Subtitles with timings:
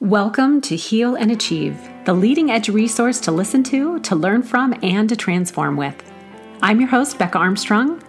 [0.00, 4.74] Welcome to Heal and Achieve, the leading edge resource to listen to, to learn from,
[4.82, 5.94] and to transform with.
[6.62, 8.02] I'm your host, Becca Armstrong.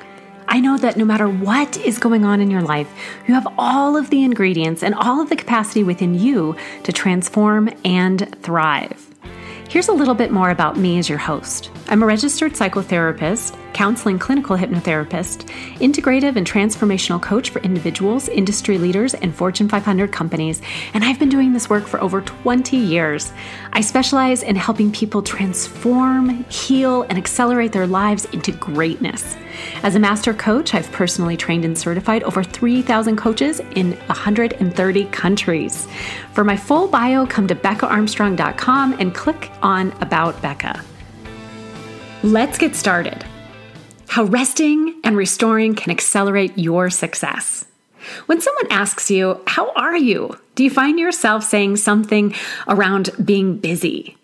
[0.47, 2.89] I know that no matter what is going on in your life,
[3.27, 7.69] you have all of the ingredients and all of the capacity within you to transform
[7.83, 9.13] and thrive.
[9.67, 11.71] Here's a little bit more about me as your host.
[11.91, 15.49] I'm a registered psychotherapist, counseling clinical hypnotherapist,
[15.79, 20.61] integrative and transformational coach for individuals, industry leaders, and Fortune 500 companies,
[20.93, 23.33] and I've been doing this work for over 20 years.
[23.73, 29.35] I specialize in helping people transform, heal, and accelerate their lives into greatness.
[29.83, 35.89] As a master coach, I've personally trained and certified over 3,000 coaches in 130 countries.
[36.31, 40.85] For my full bio, come to beccaarmstrong.com and click on About Becca.
[42.23, 43.25] Let's get started.
[44.07, 47.65] How resting and restoring can accelerate your success.
[48.27, 50.37] When someone asks you, How are you?
[50.53, 52.35] do you find yourself saying something
[52.67, 54.17] around being busy?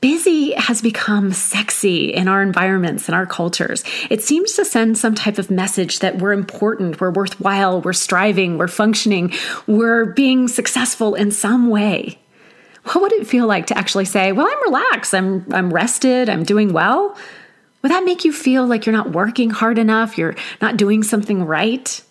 [0.00, 3.82] Busy has become sexy in our environments and our cultures.
[4.08, 8.58] It seems to send some type of message that we're important, we're worthwhile, we're striving,
[8.58, 9.32] we're functioning,
[9.66, 12.20] we're being successful in some way.
[12.84, 16.44] What would it feel like to actually say, "Well, I'm relaxed, I'm I'm rested, I'm
[16.44, 17.16] doing well"?
[17.82, 21.44] Would that make you feel like you're not working hard enough, you're not doing something
[21.44, 22.02] right?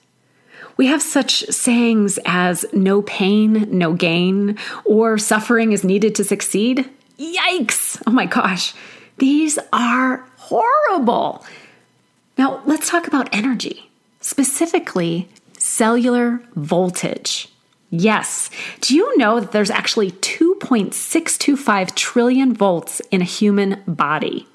[0.77, 6.89] We have such sayings as no pain, no gain, or suffering is needed to succeed.
[7.19, 8.01] Yikes!
[8.07, 8.73] Oh my gosh,
[9.17, 11.45] these are horrible.
[12.37, 17.49] Now, let's talk about energy, specifically cellular voltage.
[17.91, 18.49] Yes,
[18.81, 24.47] do you know that there's actually 2.625 trillion volts in a human body?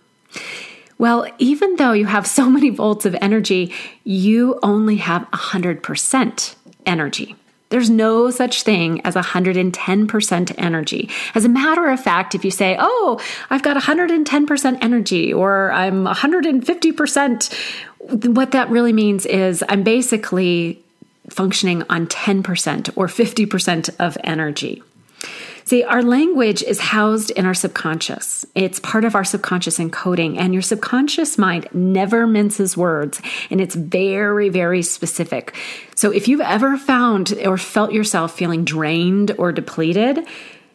[0.98, 3.72] Well, even though you have so many volts of energy,
[4.04, 6.54] you only have 100%
[6.86, 7.36] energy.
[7.70, 11.10] There's no such thing as 110% energy.
[11.34, 16.04] As a matter of fact, if you say, oh, I've got 110% energy or I'm
[16.04, 17.54] 150%,
[18.26, 20.84] what that really means is I'm basically
[21.30, 24.82] functioning on 10% or 50% of energy.
[25.66, 28.44] See, our language is housed in our subconscious.
[28.54, 33.74] It's part of our subconscious encoding, and your subconscious mind never minces words, and it's
[33.74, 35.54] very, very specific.
[35.96, 40.26] So if you've ever found or felt yourself feeling drained or depleted,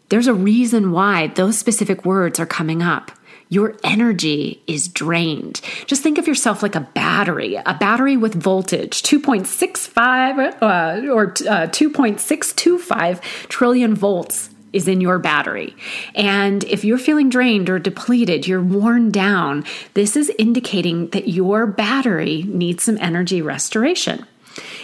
[0.10, 3.12] there's a reason why those specific words are coming up
[3.52, 5.60] your energy is drained.
[5.88, 11.66] Just think of yourself like a battery, a battery with voltage 2.65 uh, or uh,
[11.68, 15.76] 2.625 trillion volts is in your battery.
[16.16, 21.66] And if you're feeling drained or depleted, you're worn down, this is indicating that your
[21.66, 24.26] battery needs some energy restoration.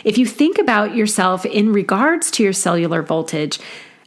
[0.04, 3.60] If you think about yourself in regards to your cellular voltage,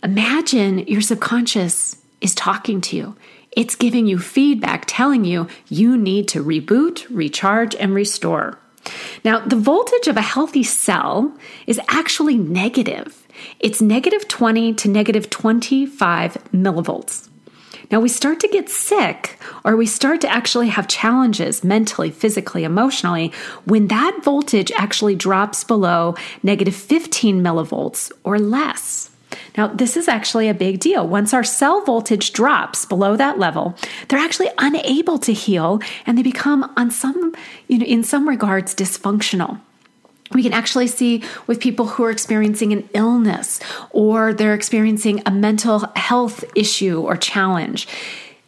[0.03, 3.17] imagine your subconscious is talking to you.
[3.53, 8.59] It's giving you feedback telling you you need to reboot, recharge, and restore.
[9.25, 11.37] Now, the voltage of a healthy cell
[11.67, 13.27] is actually negative.
[13.61, 17.29] It's negative 20 to negative 25 millivolts.
[17.91, 22.65] Now, we start to get sick or we start to actually have challenges mentally, physically,
[22.65, 23.33] emotionally
[23.65, 29.11] when that voltage actually drops below negative 15 millivolts or less.
[29.57, 31.07] Now, this is actually a big deal.
[31.07, 33.75] Once our cell voltage drops below that level,
[34.09, 37.35] they're actually unable to heal and they become on some,
[37.69, 39.61] you know, in some regards dysfunctional.
[40.33, 45.31] We can actually see with people who are experiencing an illness or they're experiencing a
[45.31, 47.89] mental health issue or challenge.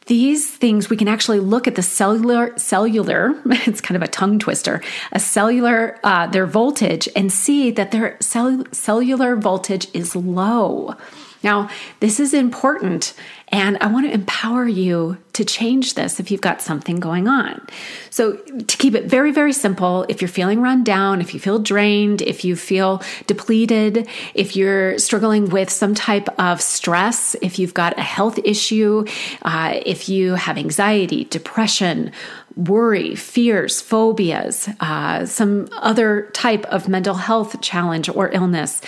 [0.07, 4.41] These things we can actually look at the cellular cellular it's kind of a tongue
[4.41, 4.83] twister
[5.13, 10.97] a cellular uh, their voltage and see that their cell, cellular voltage is low.
[11.45, 11.71] Now
[12.01, 13.15] this is important
[13.53, 17.67] and I want to empower you to change this if you've got something going on.
[18.11, 21.59] So, to keep it very, very simple, if you're feeling run down, if you feel
[21.59, 27.75] drained, if you feel depleted, if you're struggling with some type of stress, if you've
[27.75, 29.05] got a health issue,
[29.43, 32.13] uh, if you have anxiety, depression,
[32.57, 38.81] worry, fears, phobias, uh, some other type of mental health challenge or illness,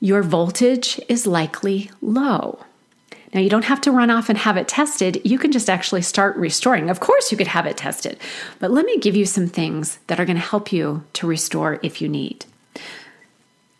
[0.00, 2.58] your voltage is likely low.
[3.34, 5.20] Now, you don't have to run off and have it tested.
[5.24, 6.88] You can just actually start restoring.
[6.88, 8.16] Of course, you could have it tested,
[8.60, 11.80] but let me give you some things that are going to help you to restore
[11.82, 12.46] if you need.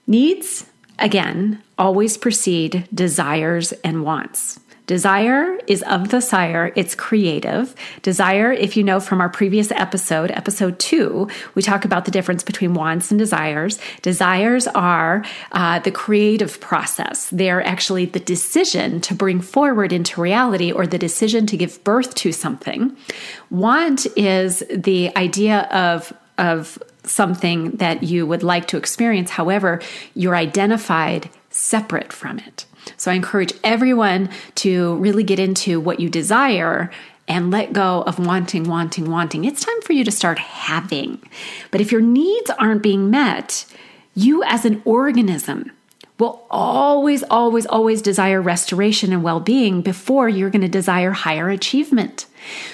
[0.08, 0.66] Needs,
[0.98, 4.58] again, always precede desires and wants.
[4.86, 7.74] Desire is of the sire, it's creative.
[8.02, 12.42] Desire, if you know from our previous episode, episode two, we talk about the difference
[12.42, 13.78] between wants and desires.
[14.02, 20.70] Desires are uh, the creative process, they're actually the decision to bring forward into reality
[20.70, 22.94] or the decision to give birth to something.
[23.50, 29.30] Want is the idea of of something that you would like to experience.
[29.30, 29.80] However,
[30.14, 32.66] you're identified separate from it.
[32.96, 36.90] So I encourage everyone to really get into what you desire
[37.26, 39.44] and let go of wanting, wanting, wanting.
[39.44, 41.22] It's time for you to start having.
[41.70, 43.64] But if your needs aren't being met,
[44.14, 45.70] you as an organism
[46.18, 51.48] will always, always, always desire restoration and well being before you're going to desire higher
[51.48, 52.26] achievement.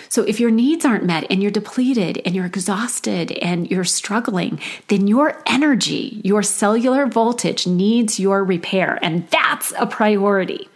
[0.08, 4.60] So if your needs aren't met and you're depleted and you're exhausted and you're struggling,
[4.88, 8.98] then your energy, your cellular voltage needs your repair.
[9.00, 10.68] And that's a priority.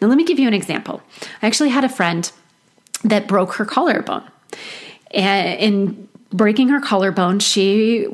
[0.00, 1.02] Now, let me give you an example.
[1.40, 2.30] I actually had a friend
[3.04, 4.24] that broke her collarbone.
[5.12, 8.06] And breaking her collarbone, she,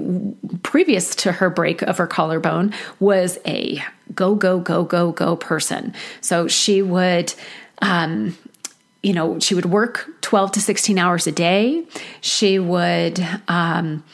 [0.68, 3.82] previous to her break of her collarbone, was a
[4.14, 5.94] go, go, go, go, go person.
[6.20, 7.32] So she would,
[7.80, 8.36] um,
[9.02, 11.86] you know, she would work 12 to 16 hours a day.
[12.20, 14.04] She would, um,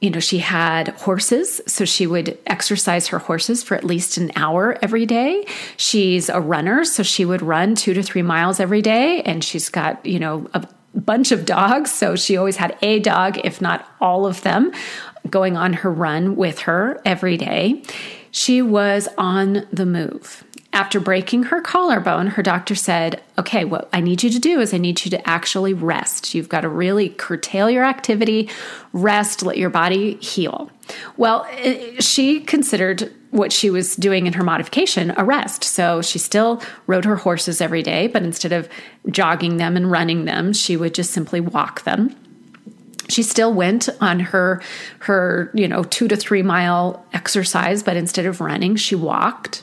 [0.00, 4.32] you know, she had horses, so she would exercise her horses for at least an
[4.34, 5.46] hour every day.
[5.76, 9.22] She's a runner, so she would run two to three miles every day.
[9.22, 10.66] And she's got, you know, a
[10.96, 14.72] bunch of dogs, so she always had a dog, if not all of them,
[15.30, 17.82] going on her run with her every day.
[18.30, 20.44] She was on the move.
[20.74, 24.72] After breaking her collarbone, her doctor said, Okay, what I need you to do is
[24.72, 26.34] I need you to actually rest.
[26.34, 28.48] You've got to really curtail your activity,
[28.94, 30.70] rest, let your body heal.
[31.18, 31.46] Well,
[32.00, 35.64] she considered what she was doing in her modification a rest.
[35.64, 38.68] So she still rode her horses every day, but instead of
[39.10, 42.16] jogging them and running them, she would just simply walk them
[43.12, 44.62] she still went on her
[45.00, 49.62] her you know 2 to 3 mile exercise but instead of running she walked.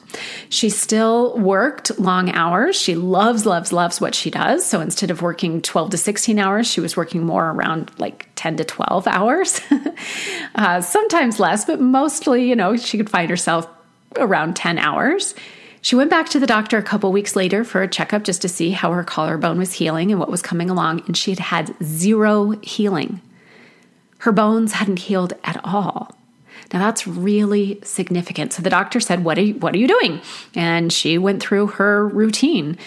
[0.49, 2.75] She still worked long hours.
[2.75, 4.65] She loves loves loves what she does.
[4.65, 8.57] So instead of working 12 to 16 hours she was working more around like 10
[8.57, 9.61] to 12 hours.
[10.55, 13.67] Uh, sometimes less but mostly you know she could find herself
[14.17, 15.35] around 10 hours.
[15.81, 18.49] She went back to the doctor a couple weeks later for a checkup just to
[18.49, 21.75] see how her collarbone was healing and what was coming along, and she had had
[21.83, 23.21] zero healing.
[24.19, 26.15] Her bones hadn't healed at all.
[26.71, 28.53] Now that's really significant.
[28.53, 30.21] So the doctor said, "What are you, what are you doing?"
[30.55, 32.77] And she went through her routine.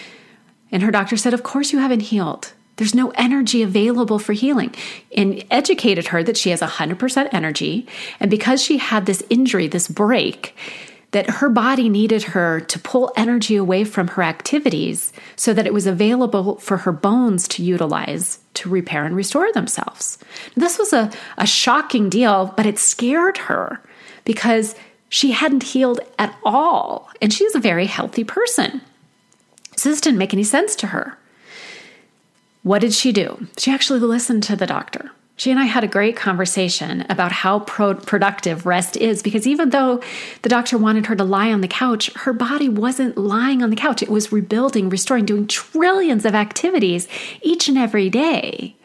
[0.71, 2.53] And her doctor said, "Of course you haven't healed.
[2.77, 4.73] There's no energy available for healing."
[5.15, 7.85] And educated her that she has 100% energy,
[8.19, 10.55] and because she had this injury, this break,
[11.13, 15.73] that her body needed her to pull energy away from her activities so that it
[15.73, 20.17] was available for her bones to utilize to repair and restore themselves.
[20.55, 23.81] This was a, a shocking deal, but it scared her
[24.25, 24.75] because
[25.09, 27.09] she hadn't healed at all.
[27.21, 28.81] And she's a very healthy person.
[29.77, 31.17] So this didn't make any sense to her.
[32.63, 33.47] What did she do?
[33.57, 35.11] She actually listened to the doctor.
[35.35, 39.71] She and I had a great conversation about how pro- productive rest is because even
[39.71, 39.99] though
[40.43, 43.75] the doctor wanted her to lie on the couch, her body wasn't lying on the
[43.75, 44.03] couch.
[44.03, 47.07] It was rebuilding, restoring, doing trillions of activities
[47.41, 48.75] each and every day.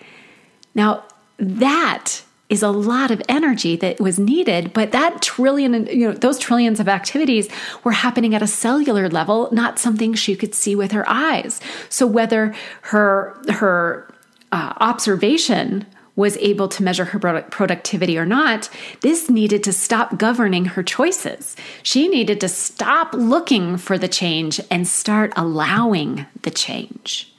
[0.74, 1.04] Now,
[1.38, 6.38] that is a lot of energy that was needed, but that trillion, you know, those
[6.38, 7.46] trillions of activities
[7.84, 11.60] were happening at a cellular level, not something she could see with her eyes.
[11.90, 14.08] So whether her her
[14.50, 15.84] uh, observation
[16.18, 18.68] was able to measure her productivity or not,
[19.02, 21.54] this needed to stop governing her choices.
[21.84, 27.32] She needed to stop looking for the change and start allowing the change.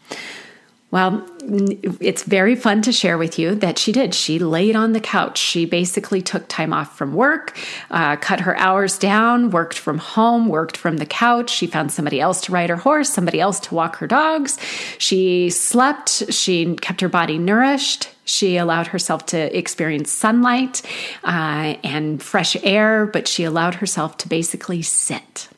[0.92, 4.16] Well, it's very fun to share with you that she did.
[4.16, 5.38] She laid on the couch.
[5.38, 7.56] She basically took time off from work,
[7.92, 11.52] uh, cut her hours down, worked from home, worked from the couch.
[11.52, 14.58] She found somebody else to ride her horse, somebody else to walk her dogs.
[14.98, 16.34] She slept.
[16.34, 18.10] She kept her body nourished.
[18.26, 20.82] She allowed herself to experience sunlight
[21.24, 25.50] uh, and fresh air, but she allowed herself to basically sit.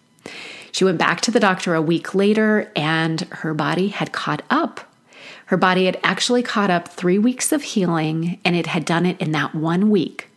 [0.74, 4.91] She went back to the doctor a week later, and her body had caught up
[5.52, 9.20] her body had actually caught up three weeks of healing, and it had done it
[9.20, 10.30] in that one week.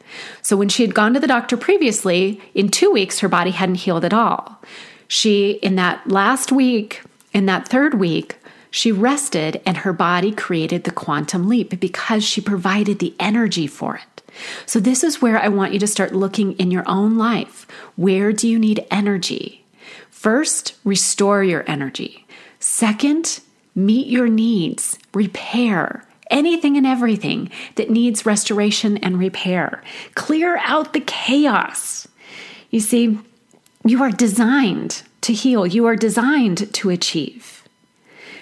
[0.43, 3.77] So when she had gone to the doctor previously, in two weeks, her body hadn't
[3.77, 4.61] healed at all.
[5.07, 7.01] She, in that last week,
[7.33, 8.39] in that third week,
[8.73, 13.95] she rested and her body created the quantum leap because she provided the energy for
[13.95, 14.23] it.
[14.67, 17.69] So, this is where I want you to start looking in your own life.
[17.95, 19.65] Where do you need energy?
[20.11, 22.27] First, restore your energy.
[22.59, 23.39] Second,
[23.75, 29.83] meet your needs, repair anything and everything that needs restoration and repair.
[30.15, 32.09] Clear out the chaos.
[32.71, 33.19] You see,
[33.85, 37.63] you are designed to heal, you are designed to achieve.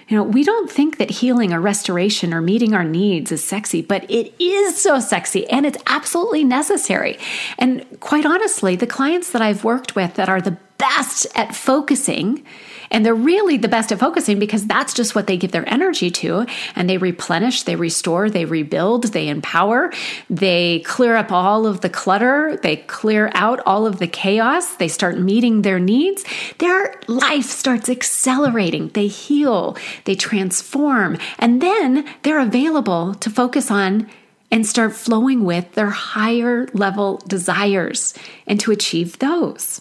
[0.09, 3.83] You know, we don't think that healing or restoration or meeting our needs is sexy,
[3.83, 7.19] but it is so sexy and it's absolutely necessary.
[7.59, 12.45] And quite honestly, the clients that I've worked with that are the best at focusing
[12.93, 16.11] and they're really the best at focusing because that's just what they give their energy
[16.11, 16.47] to.
[16.77, 19.93] And they replenish, they restore, they rebuild, they empower,
[20.31, 24.89] they clear up all of the clutter, they clear out all of the chaos, they
[24.89, 26.25] start meeting their needs.
[26.59, 28.89] Their life starts accelerating.
[28.89, 34.09] They heal, they transform, and then they're available to focus on
[34.51, 38.13] and start flowing with their higher level desires
[38.47, 39.81] and to achieve those.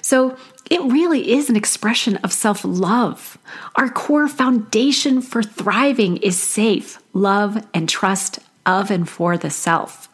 [0.00, 0.36] So,
[0.72, 3.36] it really is an expression of self love.
[3.76, 10.08] Our core foundation for thriving is safe love and trust of and for the self.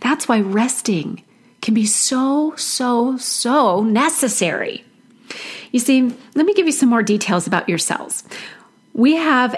[0.00, 1.22] That's why resting
[1.60, 4.82] can be so, so, so necessary.
[5.72, 8.24] You see, let me give you some more details about your cells.
[8.94, 9.54] We have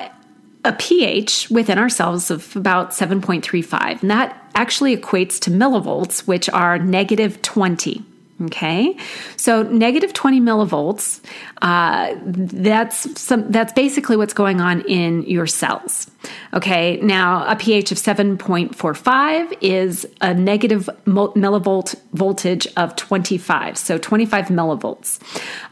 [0.64, 6.76] a pH within ourselves of about 7.35, and that actually equates to millivolts, which are
[6.76, 8.04] negative 20.
[8.42, 8.96] Okay,
[9.36, 11.20] so negative 20 millivolts,
[11.60, 16.10] uh, that's some, that's basically what's going on in your cells.
[16.54, 24.46] Okay, now a pH of 7.45 is a negative millivolt voltage of 25, so 25
[24.46, 25.18] millivolts.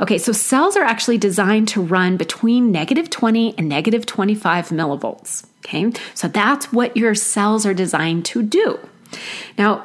[0.01, 5.47] Okay, so cells are actually designed to run between negative 20 and negative 25 millivolts.
[5.65, 8.79] Okay, so that's what your cells are designed to do.
[9.57, 9.85] Now,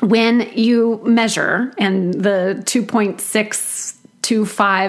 [0.00, 3.98] when you measure and the 2.625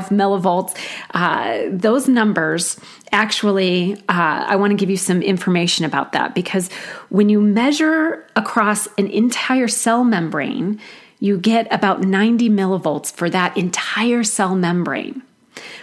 [0.10, 0.78] millivolts,
[1.14, 2.80] uh, those numbers
[3.12, 6.72] actually, uh, I want to give you some information about that because
[7.10, 10.80] when you measure across an entire cell membrane,
[11.20, 15.24] you get about 90 millivolts for that entire cell membrane.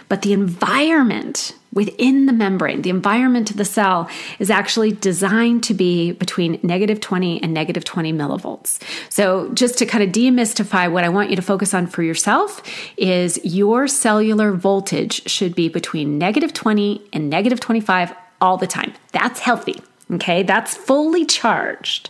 [0.09, 4.09] But the environment within the membrane, the environment of the cell
[4.39, 8.79] is actually designed to be between negative 20 and negative 20 millivolts.
[9.09, 12.61] So, just to kind of demystify what I want you to focus on for yourself
[12.97, 18.93] is your cellular voltage should be between negative 20 and negative 25 all the time.
[19.11, 19.81] That's healthy.
[20.11, 22.09] Okay, that's fully charged.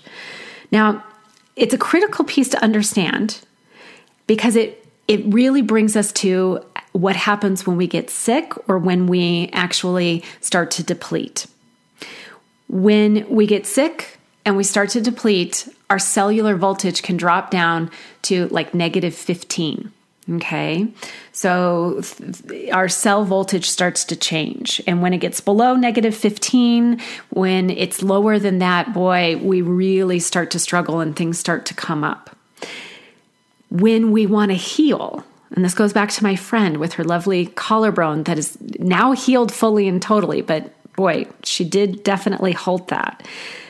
[0.72, 1.04] Now,
[1.56, 3.40] it's a critical piece to understand
[4.28, 6.62] because it it really brings us to
[6.94, 11.48] what happens when we get sick or when we actually start to deplete.
[12.68, 17.92] When we get sick and we start to deplete, our cellular voltage can drop down
[18.24, 19.92] to like negative 15.
[20.30, 20.88] Okay.
[21.32, 22.02] So
[22.74, 24.82] our cell voltage starts to change.
[24.86, 30.20] And when it gets below negative 15, when it's lower than that, boy, we really
[30.20, 32.36] start to struggle and things start to come up.
[33.70, 35.24] When we want to heal,
[35.56, 39.52] and this goes back to my friend with her lovely collarbone that is now healed
[39.52, 43.26] fully and totally, but boy, she did definitely halt that.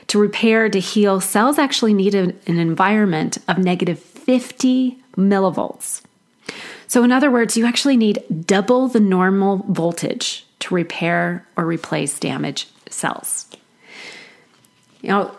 [0.07, 6.01] To repair, to heal, cells actually need an, environment of negative 50 millivolts.
[6.87, 12.17] So, in other words, you actually need double the normal voltage to repair or replace
[12.17, 13.45] damaged cells.
[15.03, 15.35] Know,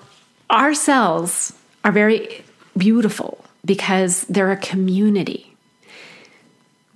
[0.50, 1.52] our cells
[1.84, 2.44] are very
[2.76, 5.47] beautiful because they're a community.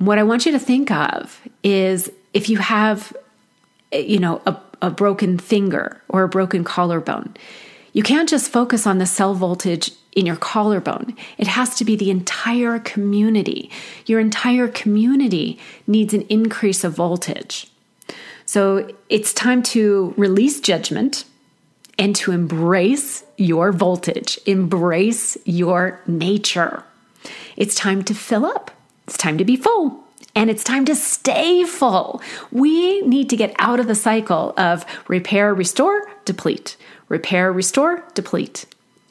[0.04, 3.16] What I want you to think of is if you have,
[3.92, 7.36] you know, a, a broken finger or a broken collarbone,
[7.92, 11.16] you can't just focus on the cell voltage in your collarbone.
[11.38, 13.70] It has to be the entire community.
[14.04, 17.70] Your entire community needs an increase of voltage.
[18.44, 21.26] So it's time to release judgment
[21.96, 26.82] and to embrace your voltage, embrace your nature.
[27.56, 28.72] It's time to fill up.
[29.06, 30.02] It's time to be full
[30.34, 32.22] and it's time to stay full.
[32.50, 36.76] We need to get out of the cycle of repair, restore, deplete,
[37.08, 38.66] repair, restore, deplete.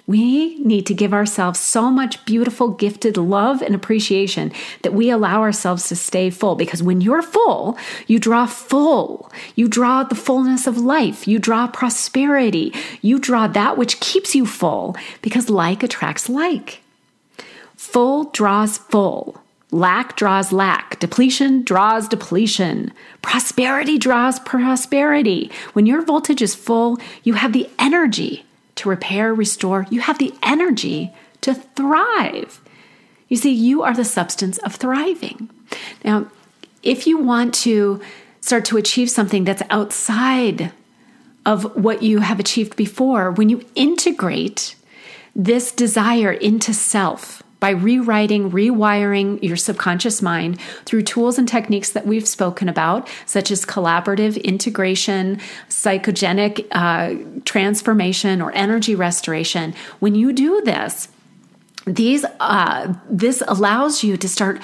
[0.08, 5.42] We need to give ourselves so much beautiful, gifted love and appreciation that we allow
[5.42, 6.56] ourselves to stay full.
[6.56, 9.32] Because when you're full, you draw full.
[9.56, 11.28] You draw the fullness of life.
[11.28, 12.74] You draw prosperity.
[13.02, 16.82] You draw that which keeps you full because like attracts like.
[17.78, 19.42] Full draws full.
[19.72, 21.00] Lack draws lack.
[21.00, 22.92] Depletion draws depletion.
[23.22, 25.50] Prosperity draws prosperity.
[25.74, 29.88] When your voltage is full, you have the energy to repair, restore.
[29.90, 32.60] You have the energy to thrive.
[33.30, 35.50] You see, you are the substance of thriving.
[36.04, 36.30] Now,
[36.84, 38.02] if you want to
[38.42, 40.74] start to achieve something that's outside
[41.46, 44.76] of what you have achieved before, when you integrate
[45.34, 52.06] this desire into self by rewriting, rewiring your subconscious mind through tools and techniques that
[52.06, 55.40] we've spoken about, such as collaborative integration,
[55.70, 57.16] psychogenic uh,
[57.46, 59.74] transformation, or energy restoration.
[60.00, 61.08] When you do this,
[61.86, 64.60] these uh, this allows you to start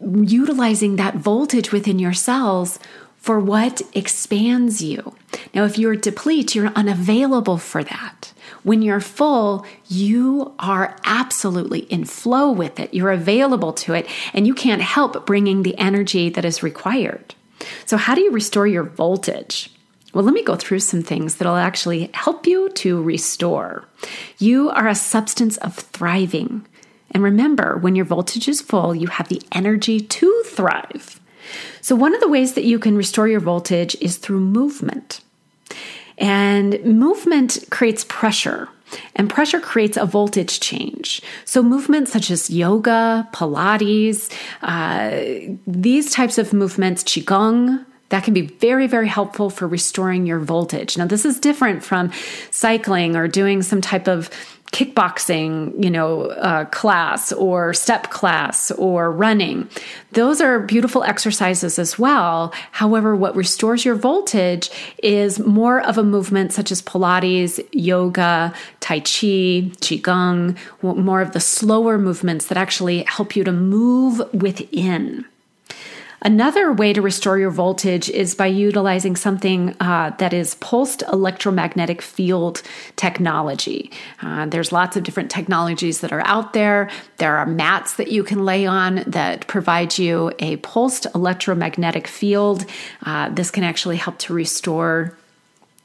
[0.00, 2.78] utilizing that voltage within your cells
[3.16, 5.14] for what expands you.
[5.54, 8.31] Now, if you're deplete, you're unavailable for that.
[8.62, 12.92] When you're full, you are absolutely in flow with it.
[12.94, 17.34] You're available to it, and you can't help bringing the energy that is required.
[17.86, 19.70] So, how do you restore your voltage?
[20.12, 23.86] Well, let me go through some things that'll actually help you to restore.
[24.38, 26.66] You are a substance of thriving.
[27.12, 31.20] And remember, when your voltage is full, you have the energy to thrive.
[31.80, 35.20] So, one of the ways that you can restore your voltage is through movement.
[36.18, 38.68] And movement creates pressure,
[39.16, 41.22] and pressure creates a voltage change.
[41.44, 44.30] So, movements such as yoga, Pilates,
[44.62, 50.38] uh, these types of movements, Qigong, that can be very, very helpful for restoring your
[50.38, 50.98] voltage.
[50.98, 52.12] Now, this is different from
[52.50, 54.28] cycling or doing some type of
[54.72, 59.68] kickboxing, you know, uh, class or step class or running.
[60.12, 62.52] Those are beautiful exercises as well.
[62.72, 64.70] However, what restores your voltage
[65.02, 71.40] is more of a movement such as Pilates, yoga, Tai Chi, Qigong, more of the
[71.40, 75.26] slower movements that actually help you to move within.
[76.24, 82.00] Another way to restore your voltage is by utilizing something uh, that is pulsed electromagnetic
[82.00, 82.62] field
[82.94, 83.90] technology.
[84.22, 86.88] Uh, there's lots of different technologies that are out there.
[87.16, 92.66] There are mats that you can lay on that provide you a pulsed electromagnetic field.
[93.04, 95.18] Uh, this can actually help to restore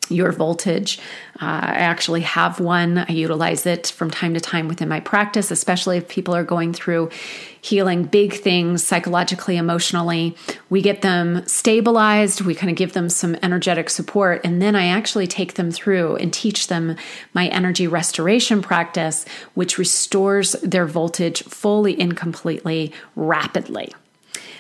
[0.10, 1.00] your voltage.
[1.42, 2.98] Uh, I actually have one.
[2.98, 6.74] I utilize it from time to time within my practice, especially if people are going
[6.74, 7.10] through
[7.62, 10.36] healing big things psychologically, emotionally.
[10.70, 14.88] We get them stabilized, we kind of give them some energetic support, and then I
[14.88, 16.96] actually take them through and teach them
[17.34, 23.94] my energy restoration practice, which restores their voltage fully and completely rapidly.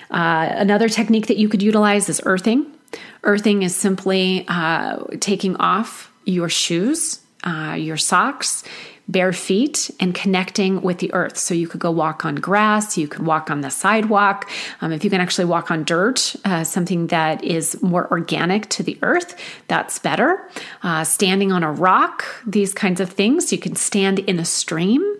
[0.09, 2.65] Uh, another technique that you could utilize is earthing.
[3.23, 8.63] Earthing is simply uh, taking off your shoes, uh, your socks,
[9.07, 11.37] bare feet, and connecting with the earth.
[11.37, 14.49] So you could go walk on grass, you could walk on the sidewalk.
[14.81, 18.83] Um, if you can actually walk on dirt, uh, something that is more organic to
[18.83, 20.49] the earth, that's better.
[20.83, 23.51] Uh, standing on a rock, these kinds of things.
[23.51, 25.15] You can stand in a stream,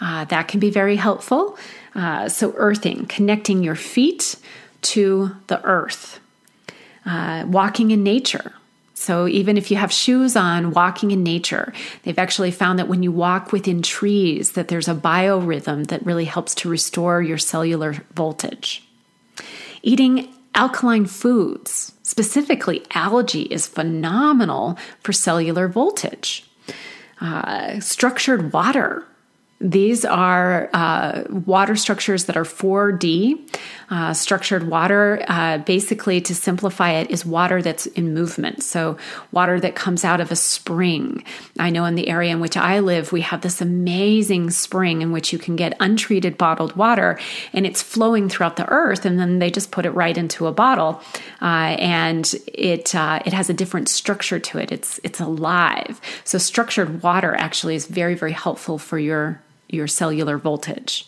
[0.00, 1.58] uh, that can be very helpful.
[1.94, 4.36] Uh, so, earthing, connecting your feet
[4.82, 6.19] to the earth
[7.06, 8.52] uh, walking in nature.
[8.94, 13.02] So, even if you have shoes on, walking in nature, they've actually found that when
[13.02, 17.94] you walk within trees, that there's a biorhythm that really helps to restore your cellular
[18.14, 18.86] voltage.
[19.82, 26.44] Eating alkaline foods, specifically algae, is phenomenal for cellular voltage.
[27.22, 29.06] Uh, structured water
[29.60, 33.46] these are uh, water structures that are 4D.
[33.90, 38.62] Uh, structured water, uh, basically, to simplify it, is water that's in movement.
[38.62, 38.96] So,
[39.32, 41.24] water that comes out of a spring.
[41.58, 45.12] I know in the area in which I live, we have this amazing spring in
[45.12, 47.18] which you can get untreated bottled water
[47.52, 49.04] and it's flowing throughout the earth.
[49.04, 51.02] And then they just put it right into a bottle.
[51.42, 56.00] Uh, and it, uh, it has a different structure to it, it's, it's alive.
[56.24, 59.42] So, structured water actually is very, very helpful for your
[59.72, 61.06] your cellular voltage.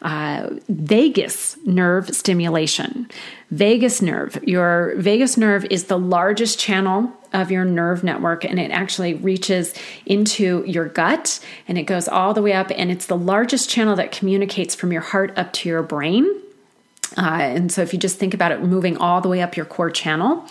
[0.00, 3.10] Uh, vagus nerve stimulation.
[3.50, 4.38] Vagus nerve.
[4.44, 9.74] Your vagus nerve is the largest channel of your nerve network and it actually reaches
[10.06, 13.96] into your gut and it goes all the way up and it's the largest channel
[13.96, 16.42] that communicates from your heart up to your brain.
[17.16, 19.66] Uh, and so, if you just think about it moving all the way up your
[19.66, 20.46] core channel,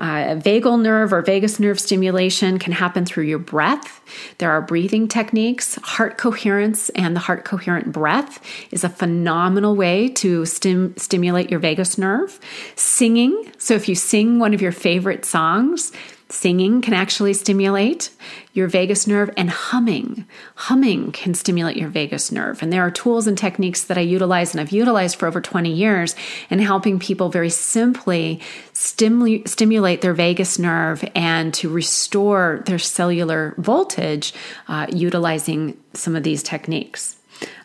[0.00, 4.00] uh, vagal nerve or vagus nerve stimulation can happen through your breath.
[4.38, 5.76] There are breathing techniques.
[5.76, 11.60] Heart coherence and the heart coherent breath is a phenomenal way to stim- stimulate your
[11.60, 12.40] vagus nerve.
[12.76, 13.52] Singing.
[13.58, 15.92] So, if you sing one of your favorite songs,
[16.30, 18.10] Singing can actually stimulate
[18.52, 20.26] your vagus nerve, and humming.
[20.56, 22.62] Humming can stimulate your vagus nerve.
[22.62, 25.72] And there are tools and techniques that I utilize and I've utilized for over 20
[25.72, 26.16] years
[26.50, 28.40] in helping people very simply
[28.80, 34.32] stimu- stimulate their vagus nerve and to restore their cellular voltage
[34.68, 37.16] uh, utilizing some of these techniques.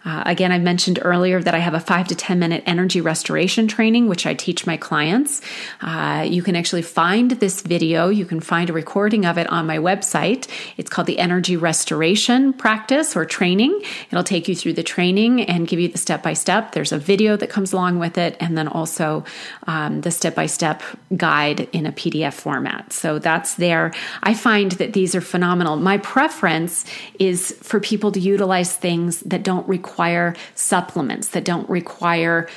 [0.06, 3.68] Uh, again, I mentioned earlier that I have a five to 10 minute energy restoration
[3.68, 5.42] training, which I teach my clients.
[5.82, 9.66] Uh, you can actually find this video, you can find a recording of it on
[9.66, 10.48] my website.
[10.78, 13.82] It's called the Energy Restoration Practice or Training.
[14.12, 16.74] It'll take you through the training and give you the step by step.
[16.74, 19.24] There's a video that comes along with it, and then also
[19.66, 20.84] um, the step by step
[21.18, 22.94] guide in a PDF format.
[22.94, 23.92] So that's there.
[24.22, 25.78] I find that these are phenomenal.
[25.78, 26.86] My preference
[27.18, 29.95] is for people to utilize things that don't require
[30.56, 32.48] supplements, that don't require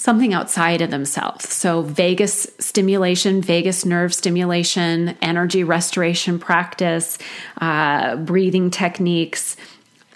[0.00, 1.46] something outside of themselves.
[1.52, 7.18] So, vagus stimulation, vagus nerve stimulation, energy restoration practice,
[7.60, 9.58] uh, breathing techniques.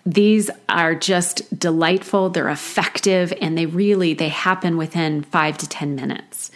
[0.07, 2.31] These are just delightful.
[2.31, 6.51] They're effective, and they really they happen within five to ten minutes.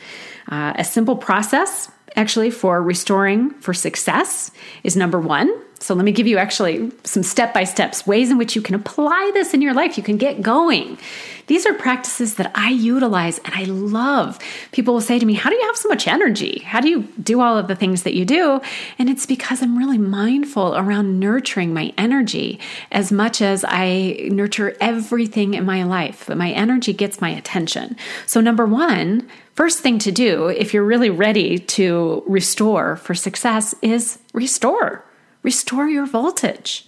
[0.50, 4.50] Uh, a simple process, actually, for restoring for success
[4.82, 8.38] is number one so let me give you actually some step by steps, ways in
[8.38, 9.96] which you can apply this in your life.
[9.96, 10.98] You can get going.
[11.46, 14.38] These are practices that I utilize and I love.
[14.72, 16.58] People will say to me, How do you have so much energy?
[16.58, 18.60] How do you do all of the things that you do?
[18.98, 22.60] And it's because I'm really mindful around nurturing my energy
[22.92, 26.24] as much as I nurture everything in my life.
[26.26, 27.96] But my energy gets my attention.
[28.26, 33.74] So, number one, first thing to do if you're really ready to restore for success
[33.80, 35.04] is restore
[35.42, 36.86] Restore your voltage.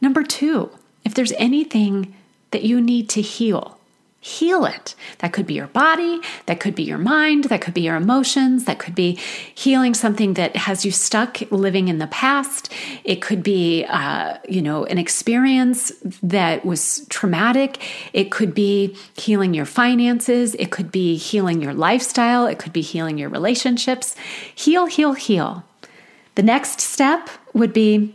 [0.00, 0.70] Number two,
[1.04, 2.14] if there's anything
[2.50, 3.78] that you need to heal,
[4.24, 4.94] heal it.
[5.18, 8.64] That could be your body, that could be your mind, that could be your emotions,
[8.64, 9.18] that could be
[9.54, 12.72] healing something that has you stuck living in the past.
[13.04, 17.82] It could be, uh, you know, an experience that was traumatic.
[18.14, 20.54] It could be healing your finances.
[20.54, 22.46] It could be healing your lifestyle.
[22.46, 24.16] It could be healing your relationships.
[24.54, 25.64] Heal, heal, heal.
[26.34, 28.14] The next step would be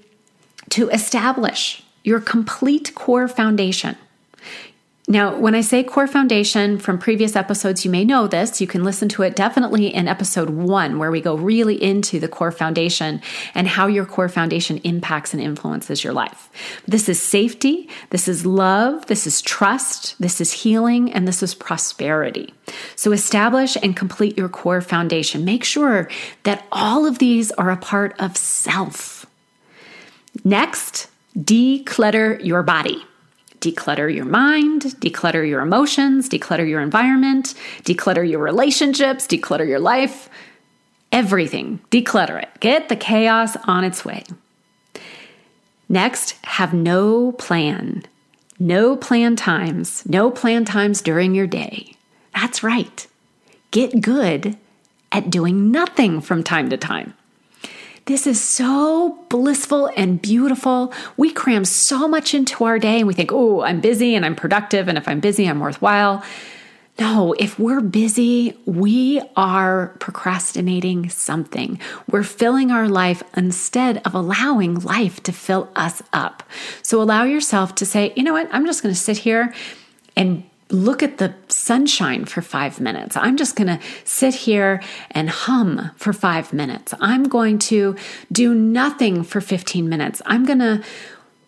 [0.70, 3.98] to establish your complete core foundation.
[5.12, 8.62] Now, when I say core foundation from previous episodes, you may know this.
[8.62, 12.28] You can listen to it definitely in episode one, where we go really into the
[12.28, 13.20] core foundation
[13.56, 16.52] and how your core foundation impacts and influences your life.
[16.88, 21.56] This is safety, this is love, this is trust, this is healing, and this is
[21.56, 22.54] prosperity.
[22.96, 25.44] So establish and complete your core foundation.
[25.44, 26.08] Make sure
[26.44, 29.19] that all of these are a part of self.
[30.44, 33.04] Next, declutter your body.
[33.60, 40.30] Declutter your mind, declutter your emotions, declutter your environment, declutter your relationships, declutter your life.
[41.12, 41.80] Everything.
[41.92, 42.50] Declutter it.
[42.60, 44.24] Get the chaos on its way.
[45.90, 48.04] Next, have no plan.
[48.60, 50.04] No plan times.
[50.06, 51.96] No plan times during your day.
[52.34, 53.08] That's right.
[53.72, 54.58] Get good
[55.12, 57.14] at doing nothing from time to time.
[58.10, 60.92] This is so blissful and beautiful.
[61.16, 64.36] We cram so much into our day and we think, oh, I'm busy and I'm
[64.36, 64.88] productive.
[64.88, 66.24] And if I'm busy, I'm worthwhile.
[66.98, 71.80] No, if we're busy, we are procrastinating something.
[72.10, 76.42] We're filling our life instead of allowing life to fill us up.
[76.82, 79.54] So allow yourself to say, you know what, I'm just going to sit here
[80.16, 83.18] and look at the sunshine for five minutes.
[83.18, 86.94] I'm just going to sit here and hum for five minutes.
[87.00, 87.96] I'm going to
[88.32, 90.22] do nothing for 15 minutes.
[90.26, 90.84] I'm going to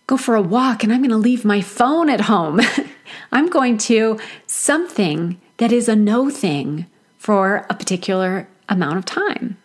[0.07, 2.61] go for a walk and I'm going to leave my phone at home.
[3.31, 9.57] I'm going to something that is a no thing for a particular amount of time.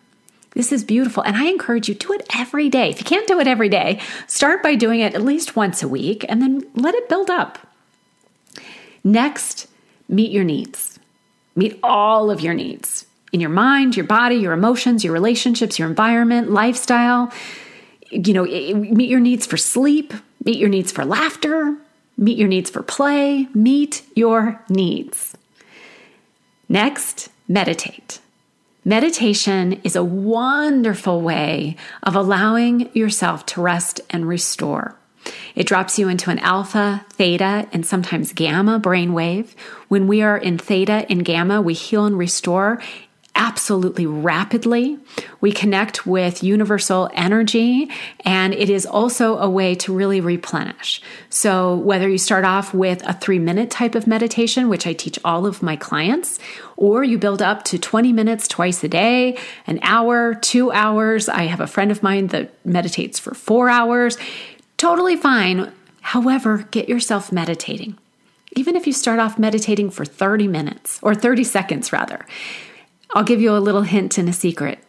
[0.51, 1.23] This is beautiful.
[1.23, 2.89] And I encourage you do it every day.
[2.89, 5.87] If you can't do it every day, start by doing it at least once a
[5.87, 7.66] week and then let it build up.
[9.03, 9.67] Next,
[10.07, 10.99] meet your needs.
[11.55, 15.87] Meet all of your needs in your mind, your body, your emotions, your relationships, your
[15.87, 17.31] environment, lifestyle.
[18.09, 20.13] You know, eh, meet your needs for sleep,
[20.45, 21.77] meet your needs for laughter,
[22.17, 25.35] meet your needs for play, meet your needs.
[26.69, 28.19] Next, meditate.
[28.85, 34.95] Meditation is a wonderful way of allowing yourself to rest and restore.
[35.55, 39.55] It drops you into an alpha, theta, and sometimes gamma brainwave.
[39.87, 42.79] When we are in theta and gamma, we heal and restore
[43.37, 44.97] absolutely rapidly.
[45.39, 47.89] We connect with universal energy,
[48.25, 51.01] and it is also a way to really replenish.
[51.29, 55.19] So, whether you start off with a three minute type of meditation, which I teach
[55.23, 56.39] all of my clients,
[56.75, 59.37] or you build up to 20 minutes twice a day,
[59.67, 61.29] an hour, two hours.
[61.29, 64.17] I have a friend of mine that meditates for four hours.
[64.77, 65.73] Totally fine.
[66.01, 67.97] However, get yourself meditating.
[68.55, 72.25] Even if you start off meditating for 30 minutes or 30 seconds, rather,
[73.11, 74.79] I'll give you a little hint and a secret.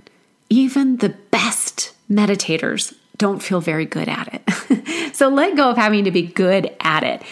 [0.50, 5.14] Even the best meditators don't feel very good at it.
[5.14, 7.22] so let go of having to be good at it.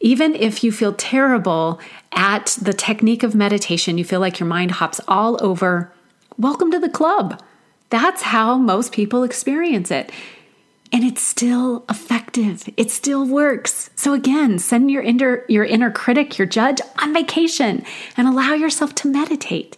[0.00, 1.80] Even if you feel terrible
[2.12, 5.92] at the technique of meditation, you feel like your mind hops all over,
[6.36, 7.40] welcome to the club.
[7.90, 10.10] That's how most people experience it.
[10.90, 12.68] And it's still effective.
[12.76, 13.90] It still works.
[13.94, 17.84] So again, send your inner your inner critic, your judge on vacation
[18.16, 19.76] and allow yourself to meditate.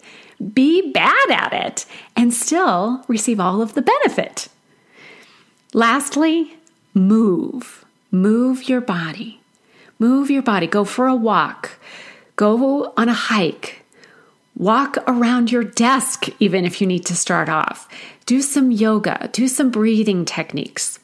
[0.53, 4.47] Be bad at it and still receive all of the benefit.
[5.73, 6.57] Lastly,
[6.93, 7.85] move.
[8.09, 9.39] Move your body.
[9.99, 10.67] Move your body.
[10.67, 11.77] Go for a walk.
[12.35, 13.83] Go on a hike.
[14.57, 17.87] Walk around your desk, even if you need to start off.
[18.25, 19.29] Do some yoga.
[19.31, 20.99] Do some breathing techniques.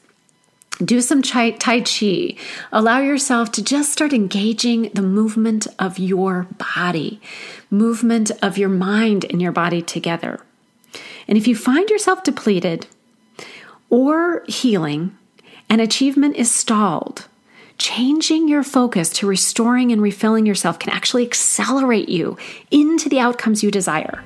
[0.84, 2.36] Do some Tai Chi.
[2.70, 7.20] Allow yourself to just start engaging the movement of your body,
[7.68, 10.40] movement of your mind and your body together.
[11.26, 12.86] And if you find yourself depleted
[13.90, 15.16] or healing
[15.68, 17.26] and achievement is stalled,
[17.76, 22.36] changing your focus to restoring and refilling yourself can actually accelerate you
[22.70, 24.22] into the outcomes you desire.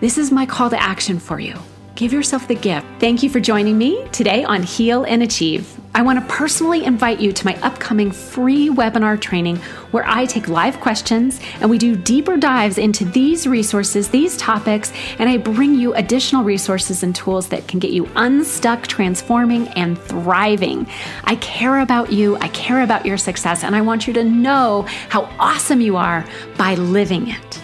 [0.00, 1.56] This is my call to action for you.
[2.00, 2.86] Give yourself the gift.
[2.98, 5.78] Thank you for joining me today on Heal and Achieve.
[5.94, 9.56] I want to personally invite you to my upcoming free webinar training
[9.90, 14.94] where I take live questions and we do deeper dives into these resources, these topics,
[15.18, 19.98] and I bring you additional resources and tools that can get you unstuck, transforming, and
[19.98, 20.86] thriving.
[21.24, 24.86] I care about you, I care about your success, and I want you to know
[25.10, 26.24] how awesome you are
[26.56, 27.60] by living it.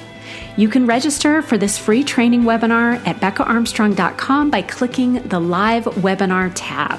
[0.58, 6.50] You can register for this free training webinar at beccaarmstrong.com by clicking the live webinar
[6.54, 6.98] tab.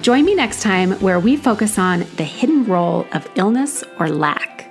[0.00, 4.70] Join me next time where we focus on the hidden role of illness or lack.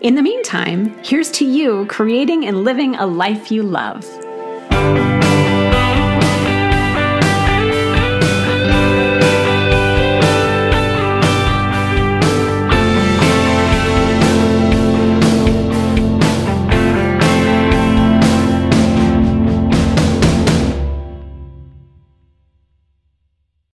[0.00, 4.04] In the meantime, here's to you creating and living a life you love.